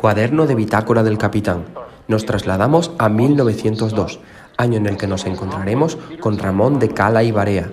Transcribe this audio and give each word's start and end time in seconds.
Cuaderno 0.00 0.46
de 0.46 0.54
bitácora 0.54 1.02
del 1.02 1.18
capitán. 1.18 1.66
Nos 2.08 2.24
trasladamos 2.24 2.92
a 2.96 3.10
1902, 3.10 4.18
año 4.56 4.78
en 4.78 4.86
el 4.86 4.96
que 4.96 5.06
nos 5.06 5.26
encontraremos 5.26 5.98
con 6.20 6.38
Ramón 6.38 6.78
de 6.78 6.88
Cala 6.88 7.22
y 7.22 7.32
Barea, 7.32 7.70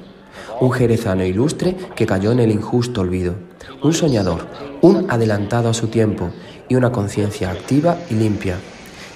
un 0.60 0.74
jerezano 0.74 1.24
ilustre 1.24 1.78
que 1.96 2.06
cayó 2.06 2.34
en 2.34 2.42
el 2.42 2.52
injusto 2.52 3.00
olvido, 3.00 3.36
un 3.82 3.94
soñador, 3.94 4.46
un 4.82 5.10
adelantado 5.10 5.70
a 5.70 5.74
su 5.74 5.88
tiempo 5.88 6.32
y 6.68 6.76
una 6.76 6.92
conciencia 6.92 7.50
activa 7.50 7.96
y 8.10 8.16
limpia, 8.16 8.58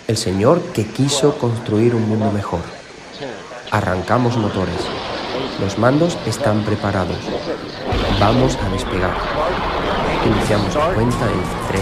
el 0.07 0.15
señor 0.15 0.61
que 0.73 0.85
quiso 0.85 1.37
construir 1.37 1.93
un 1.95 2.07
mundo 2.07 2.31
mejor. 2.31 2.61
Arrancamos 3.71 4.37
motores. 4.37 4.87
Los 5.59 5.77
mandos 5.77 6.17
están 6.25 6.63
preparados. 6.63 7.17
Vamos 8.21 8.55
a 8.55 8.69
despegar. 8.69 9.17
Iniciamos 10.25 10.73
la 10.75 10.93
cuenta 10.93 11.25
en 11.25 11.41
3, 11.67 11.81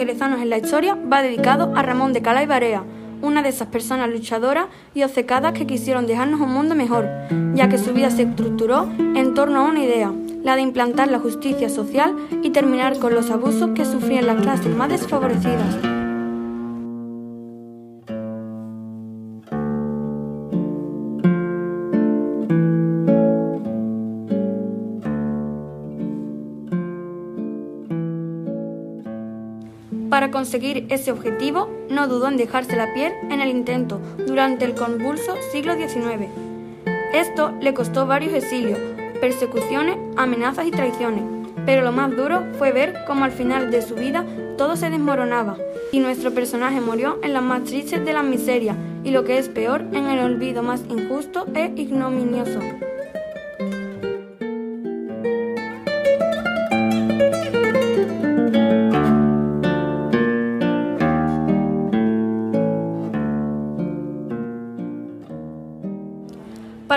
Jerezanos 0.00 0.40
en 0.40 0.48
la 0.48 0.56
historia 0.56 0.96
va 1.12 1.20
dedicado 1.20 1.74
a 1.76 1.82
Ramón 1.82 2.14
de 2.14 2.22
Cala 2.22 2.42
y 2.42 2.46
Barea, 2.46 2.82
una 3.20 3.42
de 3.42 3.50
esas 3.50 3.68
personas 3.68 4.08
luchadoras 4.08 4.64
y 4.94 5.02
obcecadas 5.02 5.52
que 5.52 5.66
quisieron 5.66 6.06
dejarnos 6.06 6.40
un 6.40 6.54
mundo 6.54 6.74
mejor, 6.74 7.06
ya 7.52 7.68
que 7.68 7.76
su 7.76 7.92
vida 7.92 8.08
se 8.10 8.22
estructuró 8.22 8.88
en 8.98 9.34
torno 9.34 9.60
a 9.60 9.68
una 9.68 9.84
idea, 9.84 10.10
la 10.42 10.56
de 10.56 10.62
implantar 10.62 11.08
la 11.08 11.18
justicia 11.18 11.68
social 11.68 12.16
y 12.42 12.48
terminar 12.48 12.98
con 12.98 13.14
los 13.14 13.30
abusos 13.30 13.72
que 13.74 13.84
sufrían 13.84 14.26
las 14.26 14.40
clases 14.40 14.74
más 14.74 14.88
desfavorecidas. 14.88 15.89
Conseguir 30.30 30.86
ese 30.90 31.10
objetivo, 31.10 31.68
no 31.88 32.06
dudó 32.06 32.28
en 32.28 32.36
dejarse 32.36 32.76
la 32.76 32.92
piel 32.94 33.12
en 33.30 33.40
el 33.40 33.48
intento 33.48 34.00
durante 34.26 34.64
el 34.64 34.74
convulso 34.74 35.34
siglo 35.50 35.74
XIX. 35.74 36.28
Esto 37.12 37.52
le 37.60 37.74
costó 37.74 38.06
varios 38.06 38.32
exilios, 38.32 38.78
persecuciones, 39.20 39.96
amenazas 40.16 40.66
y 40.66 40.70
traiciones, 40.70 41.24
pero 41.66 41.82
lo 41.82 41.90
más 41.90 42.16
duro 42.16 42.44
fue 42.58 42.70
ver 42.70 42.94
cómo 43.08 43.24
al 43.24 43.32
final 43.32 43.72
de 43.72 43.82
su 43.82 43.96
vida 43.96 44.24
todo 44.56 44.76
se 44.76 44.88
desmoronaba 44.88 45.56
y 45.90 45.98
nuestro 45.98 46.32
personaje 46.32 46.80
murió 46.80 47.18
en 47.22 47.32
las 47.32 47.42
más 47.42 47.64
tristes 47.64 48.04
de 48.04 48.12
las 48.12 48.24
miserias 48.24 48.76
y 49.02 49.10
lo 49.10 49.24
que 49.24 49.38
es 49.38 49.48
peor, 49.48 49.80
en 49.92 50.06
el 50.06 50.20
olvido 50.20 50.62
más 50.62 50.82
injusto 50.88 51.46
e 51.54 51.72
ignominioso. 51.74 52.60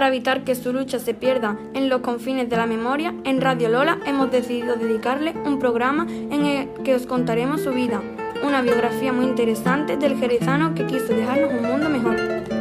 Para 0.04 0.14
evitar 0.14 0.44
que 0.44 0.54
su 0.56 0.74
lucha 0.74 1.00
se 1.00 1.14
pierda 1.14 1.58
en 1.74 1.88
los 1.88 2.02
confines 2.02 2.50
de 2.50 2.58
la 2.58 2.66
memoria, 2.66 3.16
en 3.24 3.40
Radio 3.40 3.70
Lola 3.70 4.00
hemos 4.06 4.30
decidido 4.30 4.76
dedicarle 4.76 5.34
un 5.46 5.60
programa 5.60 6.06
en 6.10 6.46
el 6.46 6.68
que 6.84 6.94
os 6.94 7.06
contaremos 7.06 7.62
su 7.62 7.72
vida, 7.72 8.02
una 8.46 8.62
biografía 8.62 9.14
muy 9.14 9.24
interesante 9.24 9.96
del 9.96 10.20
jerezano 10.20 10.76
que 10.76 10.86
quiso 10.88 11.14
dejarnos 11.14 11.54
un 11.54 11.64
mundo 11.66 11.90
mejor. 11.90 12.53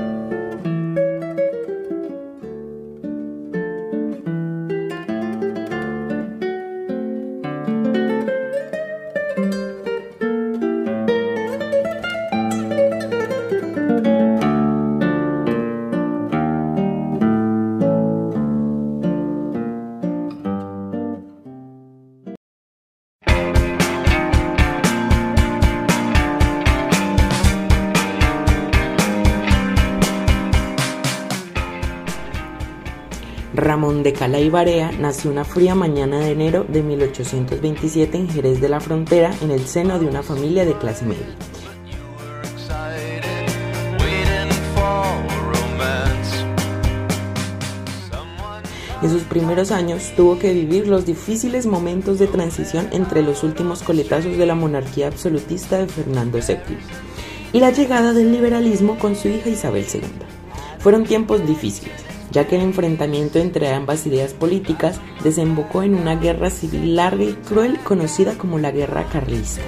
Ramón 33.54 34.02
de 34.02 34.14
Cala 34.14 34.40
y 34.40 34.48
Barea 34.48 34.92
nació 34.92 35.30
una 35.30 35.44
fría 35.44 35.74
mañana 35.74 36.20
de 36.20 36.32
enero 36.32 36.64
de 36.66 36.82
1827 36.82 38.16
en 38.16 38.28
Jerez 38.28 38.60
de 38.62 38.68
la 38.70 38.80
Frontera 38.80 39.34
en 39.42 39.50
el 39.50 39.66
seno 39.66 39.98
de 39.98 40.06
una 40.06 40.22
familia 40.22 40.64
de 40.64 40.72
clase 40.78 41.04
media. 41.04 41.26
En 49.02 49.10
sus 49.10 49.22
primeros 49.24 49.72
años 49.72 50.12
tuvo 50.16 50.38
que 50.38 50.52
vivir 50.54 50.86
los 50.86 51.04
difíciles 51.04 51.66
momentos 51.66 52.20
de 52.20 52.28
transición 52.28 52.88
entre 52.92 53.22
los 53.22 53.42
últimos 53.42 53.82
coletazos 53.82 54.38
de 54.38 54.46
la 54.46 54.54
monarquía 54.54 55.08
absolutista 55.08 55.78
de 55.78 55.88
Fernando 55.88 56.38
VII 56.38 56.78
y 57.52 57.60
la 57.60 57.70
llegada 57.70 58.12
del 58.12 58.32
liberalismo 58.32 58.98
con 58.98 59.16
su 59.16 59.28
hija 59.28 59.50
Isabel 59.50 59.84
II. 59.92 60.00
Fueron 60.78 61.04
tiempos 61.04 61.46
difíciles, 61.46 62.11
ya 62.32 62.46
que 62.48 62.56
el 62.56 62.62
enfrentamiento 62.62 63.38
entre 63.38 63.72
ambas 63.72 64.06
ideas 64.06 64.32
políticas 64.32 65.00
desembocó 65.22 65.82
en 65.82 65.94
una 65.94 66.16
guerra 66.16 66.50
civil 66.50 66.96
larga 66.96 67.24
y 67.24 67.34
cruel 67.34 67.78
conocida 67.80 68.36
como 68.36 68.58
la 68.58 68.70
Guerra 68.70 69.04
Carlista. 69.04 69.60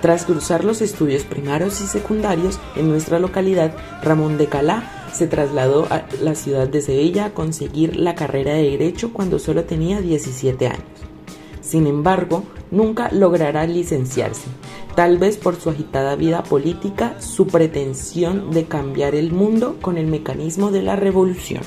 Tras 0.00 0.26
cursar 0.26 0.64
los 0.64 0.82
estudios 0.82 1.24
primarios 1.24 1.80
y 1.80 1.86
secundarios 1.86 2.60
en 2.76 2.90
nuestra 2.90 3.18
localidad, 3.18 3.74
Ramón 4.02 4.36
de 4.36 4.48
Calá 4.48 5.03
se 5.14 5.26
trasladó 5.26 5.86
a 5.90 6.06
la 6.20 6.34
ciudad 6.34 6.68
de 6.68 6.82
Sevilla 6.82 7.26
a 7.26 7.34
conseguir 7.34 7.96
la 7.96 8.14
carrera 8.14 8.54
de 8.54 8.70
Derecho 8.70 9.12
cuando 9.12 9.38
solo 9.38 9.64
tenía 9.64 10.00
17 10.00 10.66
años. 10.66 10.82
Sin 11.60 11.86
embargo, 11.86 12.42
nunca 12.70 13.10
logrará 13.10 13.66
licenciarse, 13.66 14.48
tal 14.94 15.18
vez 15.18 15.36
por 15.38 15.56
su 15.56 15.70
agitada 15.70 16.16
vida 16.16 16.42
política, 16.42 17.20
su 17.20 17.46
pretensión 17.46 18.50
de 18.50 18.64
cambiar 18.64 19.14
el 19.14 19.32
mundo 19.32 19.76
con 19.80 19.96
el 19.96 20.06
mecanismo 20.06 20.70
de 20.70 20.82
la 20.82 20.96
revolución. 20.96 21.62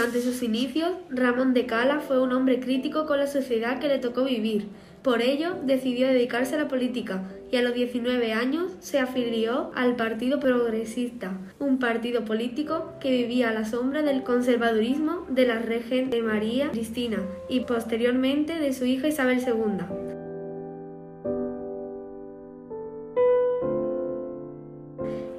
Durante 0.00 0.22
sus 0.22 0.42
inicios, 0.42 0.92
Ramón 1.10 1.52
de 1.52 1.66
Cala 1.66 2.00
fue 2.00 2.22
un 2.22 2.32
hombre 2.32 2.58
crítico 2.58 3.04
con 3.04 3.18
la 3.18 3.26
sociedad 3.26 3.80
que 3.80 3.88
le 3.88 3.98
tocó 3.98 4.24
vivir. 4.24 4.66
Por 5.02 5.20
ello, 5.20 5.56
decidió 5.62 6.06
dedicarse 6.06 6.54
a 6.54 6.58
la 6.58 6.68
política 6.68 7.24
y 7.52 7.56
a 7.56 7.62
los 7.62 7.74
19 7.74 8.32
años 8.32 8.72
se 8.80 8.98
afilió 8.98 9.70
al 9.74 9.96
Partido 9.96 10.40
Progresista, 10.40 11.36
un 11.58 11.78
partido 11.78 12.24
político 12.24 12.94
que 12.98 13.10
vivía 13.10 13.50
a 13.50 13.52
la 13.52 13.66
sombra 13.66 14.00
del 14.00 14.22
conservadurismo 14.22 15.26
de 15.28 15.46
la 15.46 15.58
regente 15.58 16.22
María 16.22 16.70
Cristina 16.70 17.18
y 17.50 17.60
posteriormente 17.60 18.58
de 18.58 18.72
su 18.72 18.86
hija 18.86 19.08
Isabel 19.08 19.40
II. 19.46 19.99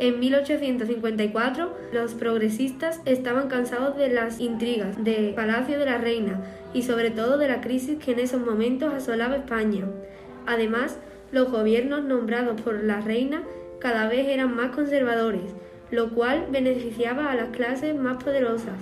En 0.01 0.19
1854, 0.19 1.77
los 1.93 2.15
progresistas 2.15 3.01
estaban 3.05 3.49
cansados 3.49 3.95
de 3.95 4.09
las 4.09 4.39
intrigas 4.39 5.03
de 5.03 5.31
Palacio 5.35 5.77
de 5.77 5.85
la 5.85 5.99
Reina 5.99 6.41
y 6.73 6.81
sobre 6.81 7.11
todo 7.11 7.37
de 7.37 7.47
la 7.47 7.61
crisis 7.61 7.99
que 8.03 8.13
en 8.13 8.19
esos 8.19 8.43
momentos 8.43 8.91
asolaba 8.91 9.35
España. 9.35 9.85
Además, 10.47 10.97
los 11.31 11.51
gobiernos 11.51 12.03
nombrados 12.03 12.59
por 12.61 12.83
la 12.83 12.99
reina 12.99 13.43
cada 13.77 14.09
vez 14.09 14.27
eran 14.27 14.55
más 14.55 14.71
conservadores, 14.71 15.53
lo 15.91 16.09
cual 16.09 16.47
beneficiaba 16.49 17.29
a 17.29 17.35
las 17.35 17.49
clases 17.49 17.95
más 17.95 18.23
poderosas, 18.23 18.79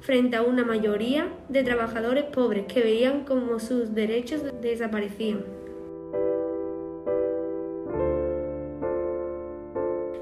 frente 0.00 0.34
a 0.34 0.42
una 0.42 0.64
mayoría 0.64 1.28
de 1.48 1.62
trabajadores 1.62 2.24
pobres 2.24 2.64
que 2.66 2.82
veían 2.82 3.22
como 3.22 3.60
sus 3.60 3.94
derechos 3.94 4.42
desaparecían. 4.60 5.55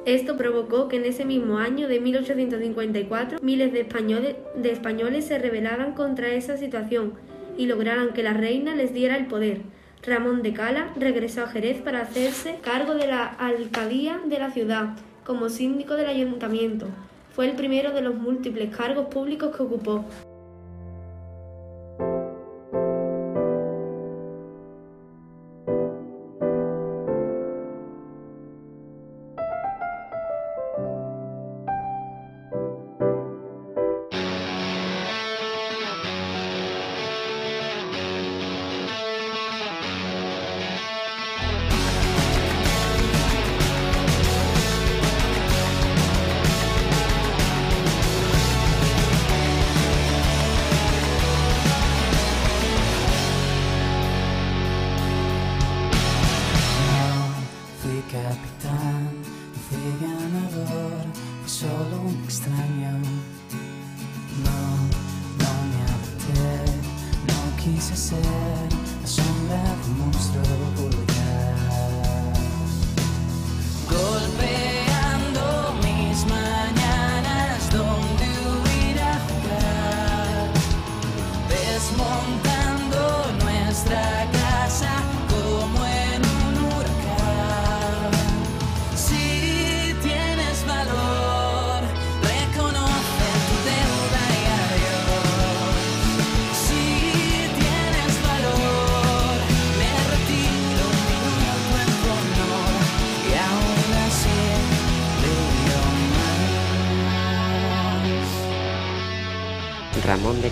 Esto 0.06 0.36
provocó 0.36 0.88
que 0.88 0.96
en 0.96 1.06
ese 1.06 1.24
mismo 1.24 1.56
año 1.56 1.88
de 1.88 1.98
1854 1.98 3.38
miles 3.40 3.72
de 3.72 3.80
españoles, 3.80 4.36
de 4.54 4.70
españoles 4.70 5.24
se 5.24 5.38
rebelaran 5.38 5.94
contra 5.94 6.28
esa 6.28 6.58
situación 6.58 7.14
y 7.56 7.66
lograran 7.66 8.12
que 8.12 8.22
la 8.22 8.34
reina 8.34 8.74
les 8.74 8.92
diera 8.92 9.16
el 9.16 9.26
poder. 9.26 9.62
Ramón 10.02 10.42
de 10.42 10.52
Cala 10.52 10.92
regresó 10.96 11.44
a 11.44 11.46
Jerez 11.46 11.80
para 11.80 12.02
hacerse 12.02 12.58
cargo 12.60 12.94
de 12.94 13.06
la 13.06 13.24
alcaldía 13.26 14.20
de 14.26 14.38
la 14.38 14.50
ciudad 14.50 14.96
como 15.24 15.48
síndico 15.48 15.94
del 15.94 16.06
ayuntamiento. 16.06 16.86
Fue 17.34 17.48
el 17.48 17.56
primero 17.56 17.92
de 17.92 18.02
los 18.02 18.14
múltiples 18.14 18.76
cargos 18.76 19.06
públicos 19.06 19.56
que 19.56 19.62
ocupó. 19.62 20.04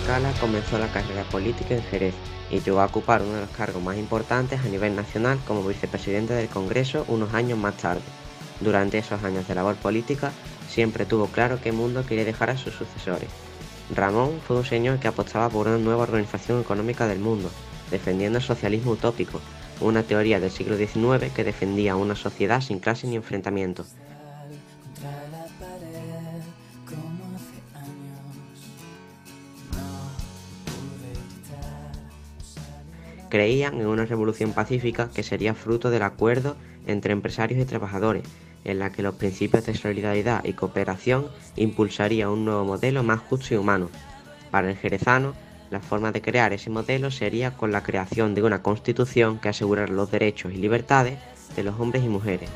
Cala 0.07 0.33
comenzó 0.41 0.79
la 0.79 0.91
carrera 0.91 1.23
política 1.23 1.75
en 1.75 1.83
Jerez 1.85 2.15
y 2.51 2.61
llegó 2.61 2.81
a 2.81 2.87
ocupar 2.87 3.23
uno 3.23 3.35
de 3.35 3.43
los 3.43 3.51
cargos 3.51 3.81
más 3.81 3.97
importantes 3.97 4.61
a 4.61 4.69
nivel 4.69 4.97
nacional 4.97 5.39
como 5.47 5.63
vicepresidente 5.63 6.35
del 6.35 6.49
Congreso 6.49 7.05
unos 7.07 7.33
años 7.35 7.57
más 7.59 7.77
tarde. 7.77 8.03
Durante 8.61 8.99
esos 8.99 9.23
años 9.23 9.47
de 9.47 9.55
labor 9.55 9.77
política 9.77 10.33
siempre 10.69 11.07
tuvo 11.07 11.29
claro 11.29 11.61
qué 11.63 11.71
mundo 11.71 12.05
quería 12.05 12.25
dejar 12.25 12.51
a 12.51 12.57
sus 12.57 12.75
sucesores. 12.75 13.29
Ramón 13.95 14.41
fue 14.47 14.57
un 14.57 14.65
señor 14.65 14.99
que 14.99 15.09
apostaba 15.09 15.49
por 15.49 15.69
una 15.69 15.79
nueva 15.79 16.03
organización 16.03 16.61
económica 16.61 17.07
del 17.07 17.21
mundo, 17.21 17.51
defendiendo 17.91 18.39
el 18.39 18.45
socialismo 18.45 18.93
utópico, 18.93 19.41
una 19.81 20.03
teoría 20.03 20.41
del 20.41 20.51
siglo 20.51 20.77
XIX 20.77 21.33
que 21.33 21.45
defendía 21.45 21.95
una 21.95 22.17
sociedad 22.17 22.61
sin 22.61 22.81
clases 22.81 23.09
ni 23.09 23.17
enfrentamientos. 23.17 23.95
Creían 33.32 33.81
en 33.81 33.87
una 33.87 34.05
revolución 34.05 34.52
pacífica 34.52 35.08
que 35.08 35.23
sería 35.23 35.55
fruto 35.55 35.88
del 35.88 36.02
acuerdo 36.02 36.55
entre 36.86 37.15
empresarios 37.15 37.58
y 37.58 37.65
trabajadores, 37.65 38.24
en 38.62 38.79
la 38.79 38.93
que 38.93 39.01
los 39.01 39.15
principios 39.15 39.65
de 39.65 39.74
solidaridad 39.74 40.44
y 40.44 40.53
cooperación 40.53 41.29
impulsaría 41.56 42.29
un 42.29 42.44
nuevo 42.44 42.67
modelo 42.67 43.03
más 43.03 43.20
justo 43.20 43.55
y 43.55 43.56
humano. 43.56 43.89
Para 44.51 44.69
el 44.69 44.77
jerezano, 44.77 45.32
la 45.70 45.81
forma 45.81 46.12
de 46.12 46.20
crear 46.20 46.53
ese 46.53 46.69
modelo 46.69 47.10
sería 47.10 47.56
con 47.56 47.72
la 47.72 47.82
creación 47.82 48.34
de 48.34 48.43
una 48.43 48.62
constitución 48.62 49.39
que 49.39 49.48
asegurara 49.48 49.91
los 49.91 50.10
derechos 50.10 50.53
y 50.53 50.58
libertades 50.58 51.19
de 51.56 51.62
los 51.62 51.81
hombres 51.81 52.05
y 52.05 52.08
mujeres. 52.08 52.51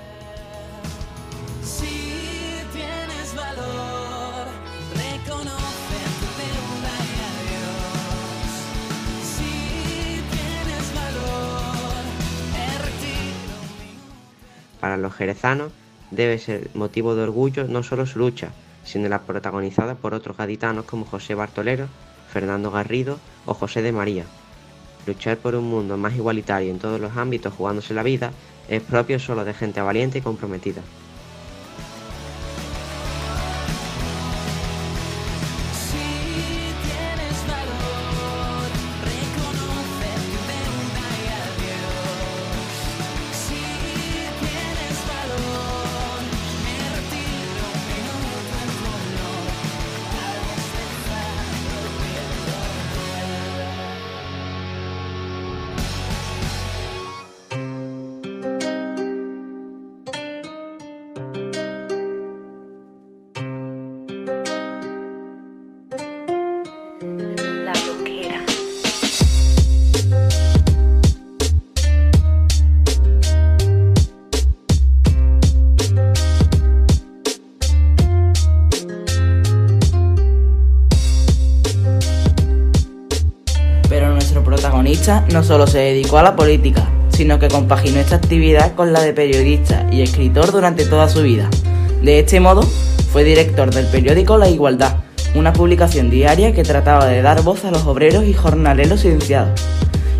Para 14.86 14.98
los 14.98 15.14
jerezanos 15.14 15.72
debe 16.12 16.38
ser 16.38 16.70
motivo 16.74 17.16
de 17.16 17.22
orgullo 17.24 17.64
no 17.64 17.82
solo 17.82 18.06
su 18.06 18.20
lucha, 18.20 18.52
sino 18.84 19.08
la 19.08 19.22
protagonizada 19.22 19.96
por 19.96 20.14
otros 20.14 20.36
gaditanos 20.36 20.84
como 20.84 21.04
José 21.04 21.34
Bartolero, 21.34 21.88
Fernando 22.32 22.70
Garrido 22.70 23.18
o 23.46 23.54
José 23.54 23.82
de 23.82 23.90
María. 23.90 24.22
Luchar 25.04 25.38
por 25.38 25.56
un 25.56 25.68
mundo 25.68 25.96
más 25.96 26.14
igualitario 26.14 26.70
en 26.70 26.78
todos 26.78 27.00
los 27.00 27.16
ámbitos 27.16 27.52
jugándose 27.54 27.94
la 27.94 28.04
vida 28.04 28.30
es 28.68 28.80
propio 28.80 29.18
solo 29.18 29.44
de 29.44 29.54
gente 29.54 29.80
valiente 29.80 30.18
y 30.18 30.22
comprometida. 30.22 30.82
No 85.06 85.44
solo 85.44 85.68
se 85.68 85.78
dedicó 85.78 86.18
a 86.18 86.24
la 86.24 86.34
política, 86.34 86.88
sino 87.10 87.38
que 87.38 87.46
compaginó 87.46 88.00
esta 88.00 88.16
actividad 88.16 88.74
con 88.74 88.92
la 88.92 89.00
de 89.02 89.12
periodista 89.12 89.86
y 89.92 90.02
escritor 90.02 90.50
durante 90.50 90.84
toda 90.84 91.08
su 91.08 91.22
vida. 91.22 91.48
De 92.02 92.18
este 92.18 92.40
modo, 92.40 92.62
fue 93.12 93.22
director 93.22 93.72
del 93.72 93.86
periódico 93.86 94.36
La 94.36 94.48
Igualdad, 94.48 94.96
una 95.36 95.52
publicación 95.52 96.10
diaria 96.10 96.52
que 96.52 96.64
trataba 96.64 97.06
de 97.06 97.22
dar 97.22 97.42
voz 97.42 97.64
a 97.64 97.70
los 97.70 97.86
obreros 97.86 98.24
y 98.24 98.32
jornaleros 98.32 99.02
silenciados, 99.02 99.60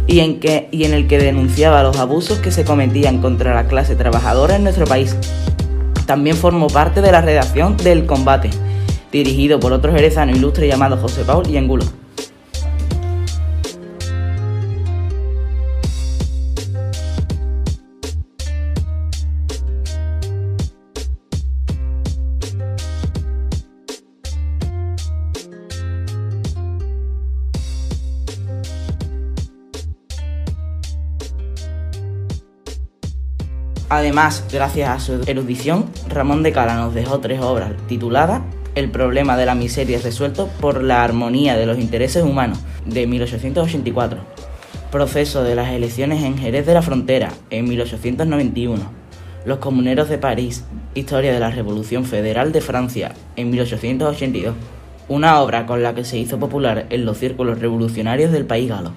y 0.06 0.20
en, 0.20 0.38
que, 0.38 0.68
y 0.70 0.84
en 0.84 0.94
el 0.94 1.08
que 1.08 1.18
denunciaba 1.18 1.82
los 1.82 1.96
abusos 1.98 2.38
que 2.38 2.52
se 2.52 2.64
cometían 2.64 3.20
contra 3.20 3.54
la 3.54 3.66
clase 3.66 3.96
trabajadora 3.96 4.54
en 4.54 4.62
nuestro 4.62 4.86
país. 4.86 5.16
También 6.06 6.36
formó 6.36 6.68
parte 6.68 7.00
de 7.00 7.10
la 7.10 7.22
redacción 7.22 7.76
del 7.76 8.06
Combate, 8.06 8.50
dirigido 9.10 9.58
por 9.58 9.72
otro 9.72 9.92
jerezano 9.92 10.30
ilustre 10.30 10.68
llamado 10.68 10.96
José 10.96 11.24
Paul 11.24 11.48
y 11.50 11.56
Angulo. 11.56 11.84
Además, 33.88 34.44
gracias 34.52 34.90
a 34.90 34.98
su 34.98 35.22
erudición, 35.28 35.86
Ramón 36.08 36.42
de 36.42 36.50
Cala 36.50 36.74
nos 36.74 36.92
dejó 36.92 37.20
tres 37.20 37.40
obras 37.40 37.70
tituladas 37.86 38.42
El 38.74 38.90
problema 38.90 39.36
de 39.36 39.46
la 39.46 39.54
miseria 39.54 40.00
resuelto 40.00 40.48
por 40.60 40.82
la 40.82 41.04
armonía 41.04 41.56
de 41.56 41.66
los 41.66 41.78
intereses 41.78 42.24
humanos, 42.24 42.58
de 42.84 43.06
1884, 43.06 44.18
Proceso 44.90 45.44
de 45.44 45.54
las 45.54 45.70
elecciones 45.70 46.24
en 46.24 46.36
Jerez 46.36 46.66
de 46.66 46.74
la 46.74 46.82
Frontera, 46.82 47.30
en 47.50 47.68
1891, 47.68 48.90
Los 49.44 49.58
comuneros 49.58 50.08
de 50.08 50.18
París, 50.18 50.64
Historia 50.94 51.32
de 51.32 51.38
la 51.38 51.52
Revolución 51.52 52.04
Federal 52.04 52.50
de 52.50 52.62
Francia, 52.62 53.12
en 53.36 53.50
1882, 53.50 54.56
una 55.08 55.40
obra 55.40 55.64
con 55.64 55.84
la 55.84 55.94
que 55.94 56.04
se 56.04 56.18
hizo 56.18 56.40
popular 56.40 56.86
en 56.90 57.04
los 57.04 57.18
círculos 57.18 57.60
revolucionarios 57.60 58.32
del 58.32 58.46
país 58.46 58.68
galo. 58.68 58.90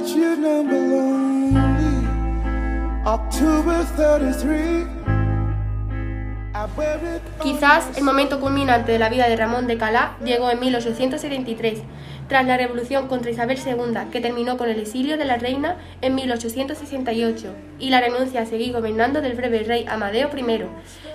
Got 0.00 0.16
your 0.16 0.36
number 0.36 0.78
lonely. 0.78 2.06
October 3.04 3.84
33. 3.96 4.86
I 6.52 6.66
wear 6.76 6.96
it 6.96 7.22
on 7.38 7.42
Quizás 7.42 7.96
el 7.96 8.04
momento 8.04 8.40
culminante 8.40 8.92
de 8.92 8.98
la 8.98 9.08
vida 9.08 9.28
de 9.28 9.36
Ramón 9.36 9.66
de 9.66 9.78
Calá 9.78 10.16
llegó 10.24 10.50
en 10.50 10.60
1873, 10.60 11.82
tras 12.28 12.46
la 12.46 12.56
revolución 12.56 13.08
contra 13.08 13.30
Isabel 13.30 13.58
II, 13.64 14.10
que 14.10 14.20
terminó 14.20 14.56
con 14.56 14.68
el 14.68 14.80
exilio 14.80 15.16
de 15.16 15.24
la 15.24 15.36
reina 15.36 15.76
en 16.00 16.14
1868 16.14 17.54
y 17.78 17.90
la 17.90 18.00
renuncia 18.00 18.42
a 18.42 18.46
seguir 18.46 18.72
gobernando 18.72 19.20
del 19.20 19.34
breve 19.34 19.62
rey 19.64 19.86
Amadeo 19.88 20.30
I. 20.36 20.64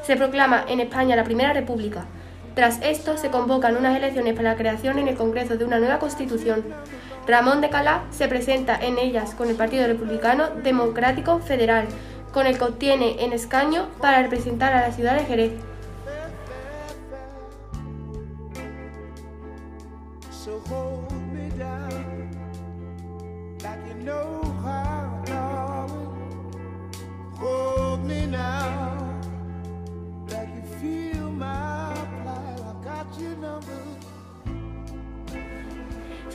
Se 0.03 0.15
proclama 0.15 0.65
en 0.67 0.79
España 0.79 1.15
la 1.15 1.23
Primera 1.23 1.53
República. 1.53 2.05
Tras 2.55 2.81
esto 2.81 3.17
se 3.17 3.29
convocan 3.29 3.75
unas 3.75 3.97
elecciones 3.97 4.33
para 4.33 4.51
la 4.51 4.57
creación 4.57 4.97
en 4.97 5.09
el 5.09 5.15
Congreso 5.15 5.57
de 5.57 5.65
una 5.65 5.77
nueva 5.79 5.99
constitución. 5.99 6.63
Ramón 7.27 7.61
de 7.61 7.69
Calá 7.69 8.03
se 8.11 8.27
presenta 8.27 8.77
en 8.79 8.99
ellas 8.99 9.33
con 9.33 9.49
el 9.49 9.55
Partido 9.55 9.87
Republicano 9.87 10.49
Democrático 10.63 11.39
Federal, 11.39 11.87
con 12.31 12.45
el 12.45 12.57
que 12.57 12.65
obtiene 12.65 13.23
en 13.23 13.33
escaño 13.33 13.87
para 13.99 14.21
representar 14.21 14.73
a 14.73 14.81
la 14.81 14.91
ciudad 14.91 15.15
de 15.15 15.25
Jerez. 15.25 15.51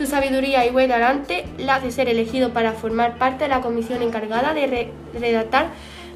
Su 0.00 0.06
sabiduría 0.06 0.64
y 0.64 0.70
buen 0.70 0.88
talante 0.88 1.44
la 1.58 1.74
hace 1.74 1.90
ser 1.90 2.08
elegido 2.08 2.54
para 2.54 2.72
formar 2.72 3.18
parte 3.18 3.44
de 3.44 3.50
la 3.50 3.60
comisión 3.60 4.00
encargada 4.00 4.54
de 4.54 4.66
re- 4.66 4.92
redactar 5.12 5.66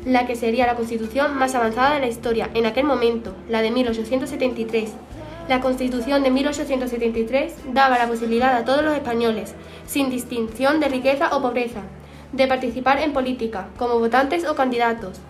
la 0.06 0.26
que 0.26 0.36
sería 0.36 0.64
la 0.66 0.74
constitución 0.74 1.36
más 1.36 1.54
avanzada 1.54 1.92
de 1.92 2.00
la 2.00 2.06
historia 2.06 2.48
en 2.54 2.64
aquel 2.64 2.84
momento, 2.86 3.34
la 3.46 3.60
de 3.60 3.70
1873. 3.70 4.90
La 5.50 5.60
constitución 5.60 6.22
de 6.22 6.30
1873 6.30 7.56
daba 7.74 7.98
la 7.98 8.08
posibilidad 8.08 8.56
a 8.56 8.64
todos 8.64 8.82
los 8.82 8.94
españoles, 8.94 9.54
sin 9.84 10.08
distinción 10.08 10.80
de 10.80 10.88
riqueza 10.88 11.36
o 11.36 11.42
pobreza, 11.42 11.82
de 12.32 12.46
participar 12.46 13.00
en 13.00 13.12
política, 13.12 13.68
como 13.76 13.98
votantes 13.98 14.48
o 14.48 14.54
candidatos. 14.54 15.20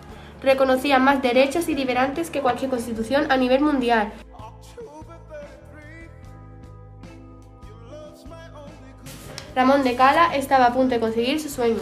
Reconocía 0.41 0.97
más 0.97 1.21
derechos 1.21 1.67
y 1.67 1.75
liberantes 1.75 2.29
que 2.29 2.39
cualquier 2.39 2.69
constitución 2.69 3.29
a 3.29 3.35
nivel 3.35 3.59
mundial, 3.59 4.13
Ramón 9.55 9.85
de 9.85 9.95
Cala 9.95 10.35
estaba 10.35 10.65
a 10.65 10.73
punto 10.73 10.95
de 10.95 10.99
conseguir 10.99 11.39
su 11.39 11.47
sueño. 11.47 11.79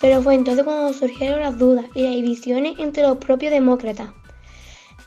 Pero 0.00 0.22
fue 0.22 0.34
entonces 0.34 0.64
cuando 0.64 0.92
surgieron 0.92 1.40
las 1.40 1.58
dudas 1.58 1.84
y 1.94 2.02
las 2.02 2.12
divisiones 2.12 2.78
entre 2.78 3.02
los 3.02 3.18
propios 3.18 3.52
demócratas, 3.52 4.10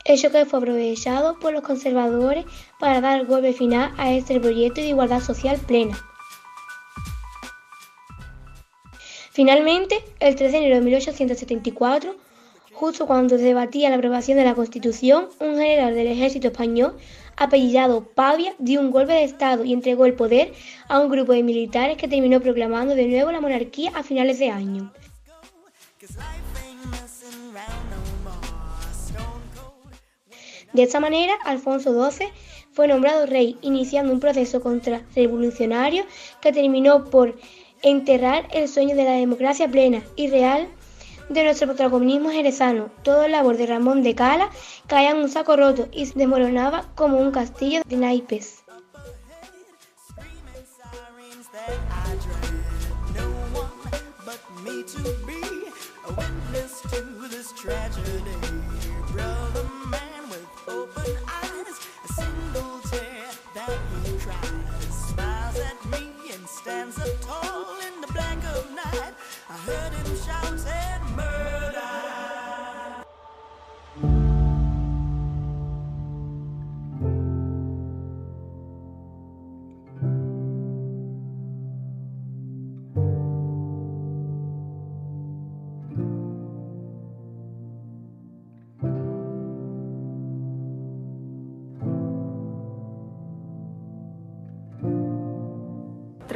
hecho 0.04 0.30
que 0.30 0.44
fue 0.44 0.58
aprovechado 0.58 1.38
por 1.38 1.52
los 1.52 1.62
conservadores 1.62 2.44
para 2.78 3.00
dar 3.00 3.26
golpe 3.26 3.52
final 3.52 3.92
a 3.96 4.12
este 4.12 4.38
proyecto 4.38 4.80
de 4.80 4.88
igualdad 4.88 5.20
social 5.20 5.58
plena. 5.66 5.98
Finalmente, 9.32 10.04
el 10.20 10.36
3 10.36 10.52
de 10.52 10.58
enero 10.58 10.76
de 10.76 10.82
1874, 10.82 12.14
justo 12.72 13.06
cuando 13.06 13.36
se 13.36 13.42
debatía 13.42 13.90
la 13.90 13.96
aprobación 13.96 14.38
de 14.38 14.44
la 14.44 14.54
Constitución, 14.54 15.28
un 15.40 15.56
general 15.56 15.94
del 15.96 16.06
ejército 16.06 16.48
español, 16.48 16.96
apellidado 17.36 18.04
Pavia, 18.04 18.54
dio 18.58 18.80
un 18.80 18.90
golpe 18.90 19.12
de 19.12 19.24
Estado 19.24 19.64
y 19.64 19.72
entregó 19.72 20.06
el 20.06 20.14
poder 20.14 20.52
a 20.88 20.98
un 20.98 21.10
grupo 21.10 21.32
de 21.32 21.42
militares 21.42 21.96
que 21.96 22.08
terminó 22.08 22.40
proclamando 22.40 22.94
de 22.94 23.06
nuevo 23.06 23.32
la 23.32 23.40
monarquía 23.40 23.92
a 23.94 24.02
finales 24.02 24.38
de 24.38 24.50
año. 24.50 24.92
De 30.72 30.82
esta 30.82 30.98
manera, 30.98 31.34
Alfonso 31.44 32.10
XII 32.10 32.26
fue 32.72 32.88
nombrado 32.88 33.26
rey, 33.26 33.56
iniciando 33.62 34.12
un 34.12 34.18
proceso 34.18 34.60
contrarrevolucionario 34.60 36.04
que 36.40 36.52
terminó 36.52 37.04
por 37.04 37.38
enterrar 37.82 38.48
el 38.52 38.68
sueño 38.68 38.96
de 38.96 39.04
la 39.04 39.12
democracia 39.12 39.68
plena 39.68 40.02
y 40.16 40.28
real 40.28 40.68
de 41.28 41.44
nuestro 41.44 41.68
protagonismo 41.68 42.30
jerezano. 42.30 42.90
Todo 43.02 43.24
el 43.24 43.32
labor 43.32 43.56
de 43.56 43.66
Ramón 43.66 44.02
de 44.02 44.14
Cala 44.14 44.50
caía 44.86 45.10
en 45.10 45.18
un 45.18 45.28
saco 45.28 45.56
roto 45.56 45.88
y 45.92 46.06
se 46.06 46.18
desmoronaba 46.18 46.86
como 46.94 47.18
un 47.18 47.30
castillo 47.30 47.82
de 47.86 47.96
naipes. 47.96 48.64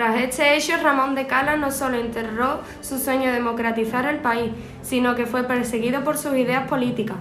Tras 0.08 0.22
este 0.22 0.56
hecho, 0.56 0.72
Ramón 0.82 1.14
de 1.14 1.26
Cala 1.26 1.56
no 1.56 1.70
solo 1.70 1.98
enterró 1.98 2.60
su 2.80 2.98
sueño 2.98 3.26
de 3.26 3.32
democratizar 3.32 4.06
el 4.06 4.20
país, 4.20 4.52
sino 4.80 5.14
que 5.14 5.26
fue 5.26 5.42
perseguido 5.44 6.02
por 6.02 6.16
sus 6.16 6.34
ideas 6.34 6.66
políticas. 6.66 7.18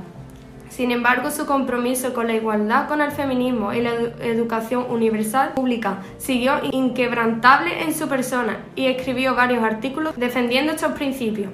Sin 0.70 0.91
embargo, 0.91 1.29
su 1.29 1.46
compromiso 1.46 2.13
con 2.13 2.27
la 2.27 2.36
igualdad, 2.36 2.88
con 2.88 3.01
el 3.01 3.12
feminismo 3.12 3.74
y 3.74 3.82
la 3.82 3.89
edu- 3.94 4.13
educación 4.22 4.86
universal 4.89 5.51
pública 5.53 5.98
siguió 6.17 6.62
inquebrantable 6.72 7.84
en 7.84 7.94
su 7.94 8.08
persona 8.08 8.60
y 8.77 8.86
escribió 8.86 9.36
varios 9.36 9.65
artículos 9.65 10.15
defendiendo 10.15 10.72
estos 10.72 10.94
principios. 10.94 11.50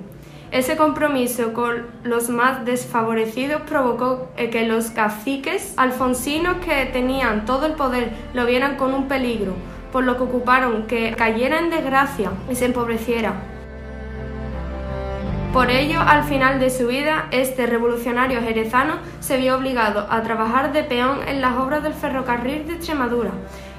Ese 0.52 0.76
compromiso 0.78 1.52
con 1.54 1.88
los 2.04 2.30
más 2.30 2.64
desfavorecidos 2.64 3.64
provocó 3.64 4.28
que 4.36 4.68
los 4.68 4.92
caciques 4.92 5.74
alfonsinos 5.78 6.58
que 6.64 6.86
tenían 6.86 7.46
todo 7.46 7.66
el 7.66 7.74
poder 7.74 8.12
lo 8.36 8.46
vieran 8.46 8.76
con 8.76 8.94
un 8.94 9.08
peligro, 9.08 9.54
por 9.94 10.04
lo 10.04 10.18
que 10.18 10.24
ocuparon 10.24 10.88
que 10.88 11.16
cayera 11.16 11.60
en 11.60 11.70
desgracia 11.70 12.32
y 12.50 12.56
se 12.56 12.66
empobreciera. 12.66 13.34
Por 15.54 15.70
ello, 15.70 16.00
al 16.02 16.24
final 16.24 16.60
de 16.60 16.72
su 16.72 16.88
vida, 16.88 17.28
este 17.30 17.68
revolucionario 17.68 18.42
jerezano 18.42 18.96
se 19.20 19.38
vio 19.38 19.56
obligado 19.56 20.08
a 20.10 20.24
trabajar 20.24 20.74
de 20.74 20.84
peón 20.84 21.20
en 21.28 21.42
las 21.42 21.56
obras 21.58 21.84
del 21.84 21.94
ferrocarril 21.94 22.66
de 22.66 22.74
Extremadura. 22.74 23.30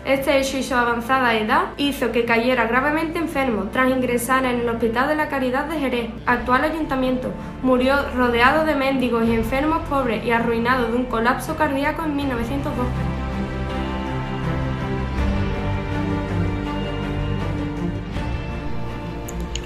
Este 0.04 0.38
hecho 0.38 0.56
y 0.56 0.62
su 0.62 0.74
avanzada 0.74 1.34
edad 1.34 1.70
hizo 1.76 2.12
que 2.12 2.24
cayera 2.24 2.68
gravemente 2.68 3.18
enfermo 3.18 3.70
tras 3.72 3.90
ingresar 3.90 4.44
en 4.44 4.60
el 4.60 4.68
Hospital 4.68 5.08
de 5.08 5.16
la 5.16 5.28
Caridad 5.28 5.64
de 5.64 5.80
Jerez, 5.80 6.10
actual 6.26 6.62
ayuntamiento. 6.62 7.32
Murió 7.62 7.96
rodeado 8.14 8.64
de 8.64 8.76
mendigos 8.76 9.26
y 9.26 9.34
enfermos 9.34 9.80
pobres 9.88 10.24
y 10.24 10.30
arruinado 10.30 10.92
de 10.92 10.96
un 10.96 11.06
colapso 11.06 11.56
cardíaco 11.56 12.04
en 12.04 12.14
1902. 12.14 12.86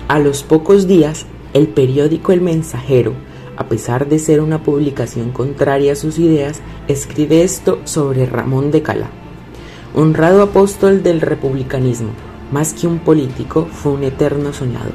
A 0.08 0.18
los 0.18 0.42
pocos 0.42 0.86
días, 0.86 1.26
el 1.52 1.68
periódico 1.68 2.32
El 2.32 2.40
Mensajero, 2.40 3.12
a 3.58 3.68
pesar 3.68 4.08
de 4.08 4.18
ser 4.18 4.40
una 4.40 4.62
publicación 4.62 5.32
contraria 5.32 5.92
a 5.92 5.96
sus 5.96 6.18
ideas, 6.18 6.62
escribe 6.88 7.42
esto 7.42 7.78
sobre 7.84 8.24
Ramón 8.24 8.70
de 8.70 8.80
Cala. 8.80 9.10
Honrado 9.94 10.40
apóstol 10.40 11.02
del 11.02 11.20
republicanismo, 11.20 12.08
más 12.50 12.72
que 12.72 12.86
un 12.86 13.00
político, 13.00 13.68
fue 13.70 13.92
un 13.92 14.02
eterno 14.02 14.54
soñador. 14.54 14.94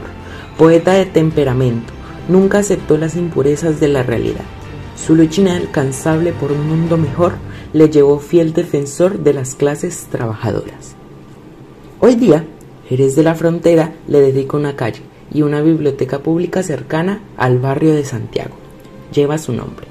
Poeta 0.58 0.94
de 0.94 1.06
temperamento, 1.06 1.94
nunca 2.28 2.58
aceptó 2.58 2.98
las 2.98 3.16
impurezas 3.16 3.80
de 3.80 3.90
la 3.90 4.02
realidad. 4.02 4.46
Su 4.96 5.14
lucha 5.14 5.42
inalcanzable 5.42 6.34
por 6.34 6.52
un 6.52 6.68
mundo 6.68 6.98
mejor 6.98 7.34
le 7.72 7.88
llevó 7.88 8.18
fiel 8.18 8.54
defensor 8.54 9.20
de 9.20 9.34
las 9.34 9.54
clases 9.54 10.08
trabajadoras. 10.10 10.96
Hoy 12.00 12.16
día, 12.16 12.48
Jerez 12.94 13.16
de 13.16 13.24
la 13.24 13.34
Frontera 13.34 13.92
le 14.08 14.22
dedica 14.22 14.56
una 14.56 14.76
calle 14.76 15.02
y 15.34 15.42
una 15.42 15.62
biblioteca 15.62 16.20
pública 16.20 16.62
cercana 16.62 17.24
al 17.38 17.58
barrio 17.58 17.96
de 17.96 18.06
Santiago. 18.06 18.54
Lleva 19.12 19.40
su 19.40 19.52
nombre. 19.52 19.88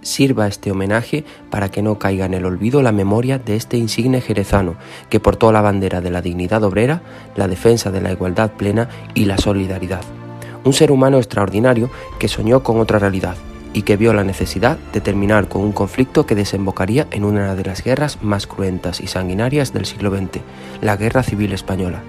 Sirva 0.00 0.46
este 0.46 0.70
homenaje 0.70 1.26
para 1.50 1.70
que 1.70 1.82
no 1.82 1.98
caiga 1.98 2.24
en 2.24 2.32
el 2.32 2.46
olvido 2.46 2.80
la 2.80 2.92
memoria 2.92 3.38
de 3.38 3.56
este 3.56 3.76
insigne 3.76 4.22
jerezano 4.22 4.76
que 5.10 5.20
portó 5.20 5.52
la 5.52 5.60
bandera 5.60 6.00
de 6.00 6.10
la 6.10 6.22
dignidad 6.22 6.64
obrera, 6.64 7.02
la 7.36 7.48
defensa 7.48 7.90
de 7.90 8.00
la 8.00 8.12
igualdad 8.12 8.52
plena 8.52 8.88
y 9.12 9.26
la 9.26 9.36
solidaridad. 9.36 10.23
Un 10.64 10.72
ser 10.72 10.90
humano 10.90 11.18
extraordinario 11.18 11.90
que 12.18 12.28
soñó 12.28 12.62
con 12.62 12.80
otra 12.80 12.98
realidad 12.98 13.36
y 13.74 13.82
que 13.82 13.96
vio 13.96 14.14
la 14.14 14.24
necesidad 14.24 14.78
de 14.92 15.00
terminar 15.00 15.48
con 15.48 15.62
un 15.62 15.72
conflicto 15.72 16.24
que 16.24 16.34
desembocaría 16.34 17.06
en 17.10 17.24
una 17.24 17.54
de 17.54 17.64
las 17.64 17.82
guerras 17.82 18.22
más 18.22 18.46
cruentas 18.46 19.00
y 19.00 19.08
sanguinarias 19.08 19.72
del 19.72 19.84
siglo 19.84 20.10
XX, 20.10 20.40
la 20.80 20.96
Guerra 20.96 21.22
Civil 21.22 21.52
Española. 21.52 22.02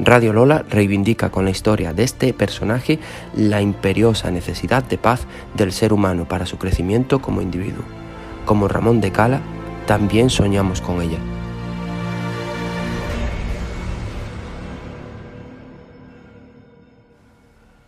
Radio 0.00 0.32
Lola 0.32 0.64
reivindica 0.68 1.30
con 1.30 1.44
la 1.44 1.52
historia 1.52 1.92
de 1.92 2.02
este 2.02 2.32
personaje 2.32 2.98
la 3.36 3.60
imperiosa 3.60 4.30
necesidad 4.30 4.82
de 4.82 4.98
paz 4.98 5.26
del 5.54 5.72
ser 5.72 5.92
humano 5.92 6.26
para 6.26 6.46
su 6.46 6.58
crecimiento 6.58 7.20
como 7.20 7.42
individuo. 7.42 7.84
Como 8.44 8.66
Ramón 8.66 9.00
de 9.00 9.12
Cala, 9.12 9.40
también 9.86 10.30
soñamos 10.30 10.80
con 10.80 11.00
ella. 11.00 11.18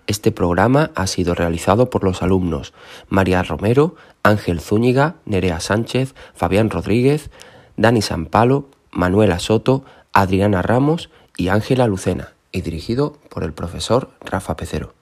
Este 0.06 0.30
programa 0.30 0.92
ha 0.94 1.06
sido 1.06 1.34
realizado 1.34 1.90
por 1.90 2.04
los 2.04 2.22
alumnos 2.22 2.72
María 3.08 3.42
Romero, 3.42 3.96
Ángel 4.22 4.60
Zúñiga, 4.60 5.16
Nerea 5.24 5.60
Sánchez, 5.60 6.14
Fabián 6.34 6.70
Rodríguez, 6.70 7.30
Dani 7.76 8.02
Sampalo, 8.02 8.68
Manuela 8.92 9.38
Soto, 9.38 9.84
Adriana 10.12 10.62
Ramos 10.62 11.10
y 11.36 11.48
Ángela 11.48 11.86
Lucena, 11.86 12.34
y 12.52 12.62
dirigido 12.62 13.18
por 13.28 13.44
el 13.44 13.52
profesor 13.52 14.10
Rafa 14.24 14.56
Pecero. 14.56 14.95